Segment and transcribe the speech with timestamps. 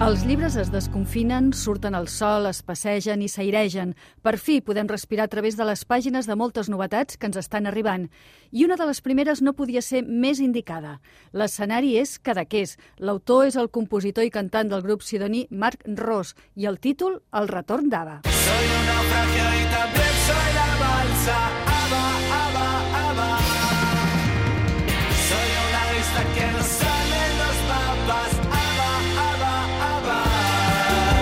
[0.00, 3.90] Els llibres es desconfinen, surten al sol, es passegen i s'airegen.
[4.24, 7.68] Per fi podem respirar a través de les pàgines de moltes novetats que ens estan
[7.68, 8.06] arribant.
[8.48, 11.02] I una de les primeres no podia ser més indicada.
[11.36, 12.78] L'escenari és Cadaqués.
[12.96, 17.52] L'autor és el compositor i cantant del grup sidoní Marc Ros i el títol El
[17.52, 18.22] retorn d'Ava.
[18.24, 21.36] Soy un naufragio y también soy la balsa.
[21.76, 22.04] Ava,
[22.40, 22.66] ava,
[23.04, 23.28] ava.
[25.28, 26.49] Soy una lista que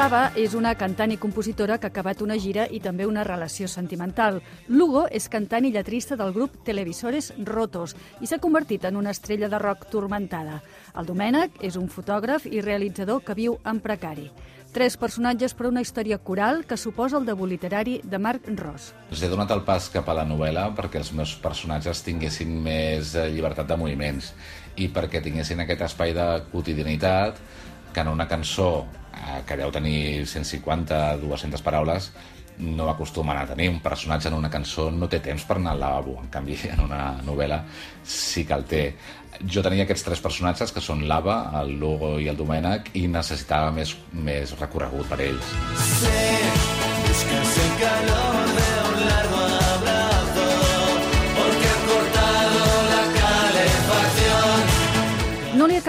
[0.00, 3.66] L'Ava és una cantant i compositora que ha acabat una gira i també una relació
[3.68, 4.38] sentimental.
[4.72, 7.92] Lugo és cantant i lletrista del grup Televisores Rotos
[8.24, 10.62] i s'ha convertit en una estrella de rock turmentada.
[10.96, 14.30] El Domènec és un fotògraf i realitzador que viu en precari.
[14.72, 18.94] Tres personatges per una història coral que suposa el debut literari de Marc Ros.
[19.10, 23.12] Els he donat el pas cap a la novel·la perquè els meus personatges tinguessin més
[23.18, 24.32] eh, llibertat de moviments
[24.80, 27.42] i perquè tinguessin aquest espai de quotidianitat
[27.92, 32.10] que en una cançó eh, que deu tenir 150-200 paraules
[32.60, 33.70] no acostumen a tenir.
[33.70, 36.18] Un personatge en una cançó no té temps per anar al lavabo.
[36.22, 37.62] En canvi, en una novel·la
[38.04, 38.84] sí que el té.
[39.40, 43.70] Jo tenia aquests tres personatges, que són l'Ava, el Lugo i el Domènec, i necessitava
[43.72, 45.54] més, més recorregut per ells.
[46.00, 46.24] Sé,
[47.06, 49.39] buscas el calor de un largo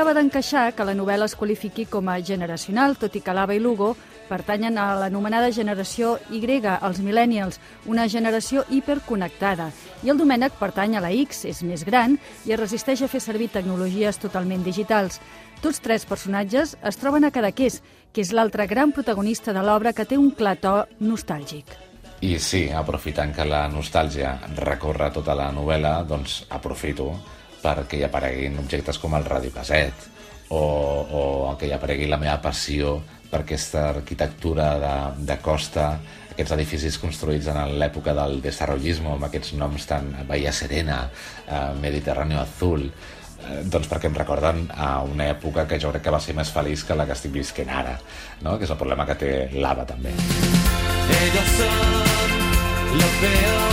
[0.00, 3.58] acaba d'encaixar que la novel·la es qualifiqui com a generacional, tot i que l'Ava i
[3.60, 3.90] Lugo
[4.30, 6.40] pertanyen a l'anomenada generació Y,
[6.72, 9.66] els millennials, una generació hiperconnectada.
[10.02, 12.16] I el Domènec pertany a la X, és més gran
[12.48, 15.20] i es resisteix a fer servir tecnologies totalment digitals.
[15.60, 17.82] Tots tres personatges es troben a Cadaqués,
[18.14, 21.76] que és l'altre gran protagonista de l'obra que té un clar to nostàlgic.
[22.24, 24.32] I sí, aprofitant que la nostàlgia
[24.64, 27.10] recorre tota la novel·la, doncs aprofito
[27.62, 30.08] perquè hi apareguin objectes com el radiocasset
[30.50, 32.98] o, o que hi aparegui la meva passió
[33.30, 34.94] per aquesta arquitectura de,
[35.28, 35.92] de costa,
[36.32, 41.04] aquests edificis construïts en l'època del desarrollismo, amb aquests noms tan Bahia Serena,
[41.46, 46.16] eh, Mediterráneo Azul, eh, doncs perquè em recorden a una època que jo crec que
[46.16, 47.98] va ser més feliç que la que estic visquent ara,
[48.42, 48.58] no?
[48.58, 50.14] que és el problema que té l'Ava també.
[51.20, 53.69] Ellos son lo peor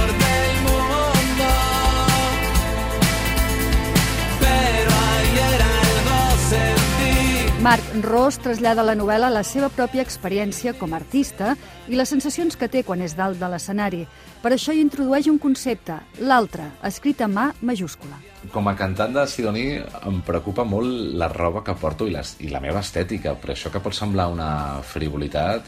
[7.68, 11.50] Marc Ros trasllada a la novel·la la seva pròpia experiència com a artista
[11.92, 14.06] i les sensacions que té quan és dalt de l'escenari.
[14.40, 15.98] Per això hi introdueix un concepte,
[16.30, 18.22] l'altre, escrit amb mà majúscula.
[18.56, 22.54] Com a cantant de Sidoní em preocupa molt la roba que porto i, les, i
[22.56, 24.50] la meva estètica, però això que pot semblar una
[24.88, 25.68] frivolitat,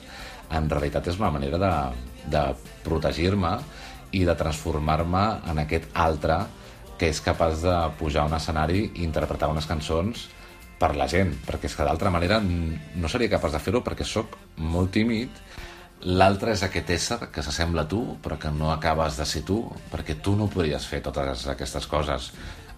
[0.56, 1.76] en realitat és una manera de,
[2.32, 2.48] de
[2.88, 3.58] protegir-me
[4.16, 6.46] i de transformar-me en aquest altre
[6.96, 10.30] que és capaç de pujar a un escenari i interpretar unes cançons
[10.80, 14.38] per la gent, perquè és que d'altra manera no seria capaç de fer-ho perquè sóc
[14.58, 15.44] molt tímid
[16.00, 19.58] L'altre és aquest ésser que s'assembla a tu, però que no acabes de ser tu,
[19.92, 22.30] perquè tu no podries fer totes aquestes coses.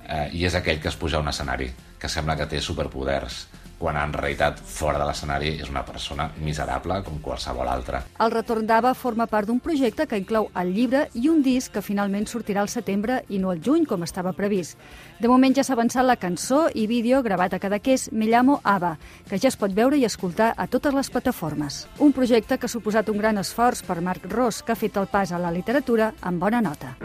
[0.07, 1.69] Eh, I és aquell que es puja a un escenari,
[2.01, 3.43] que sembla que té superpoders,
[3.81, 8.03] quan en realitat fora de l'escenari és una persona miserable com qualsevol altra.
[8.21, 11.81] El retorn d'Ava forma part d'un projecte que inclou el llibre i un disc que
[11.81, 14.77] finalment sortirà al setembre i no al juny, com estava previst.
[15.19, 18.97] De moment ja s'ha avançat la cançó i vídeo gravat a Cadaqués Me llamo Ava,
[19.27, 21.87] que ja es pot veure i escoltar a totes les plataformes.
[21.97, 25.09] Un projecte que ha suposat un gran esforç per Marc Ros, que ha fet el
[25.09, 26.95] pas a la literatura amb bona nota.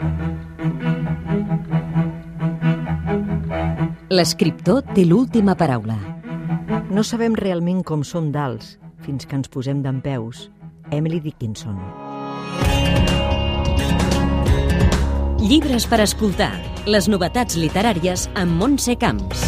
[4.07, 6.06] L'escriptor té l'última paraula.
[6.97, 8.71] No sabem realment com som d'alts
[9.05, 10.47] fins que ens posem d'en peus.
[10.89, 11.77] Emily Dickinson.
[15.43, 16.55] Llibres per escoltar.
[16.89, 19.46] Les novetats literàries amb Montse Camps.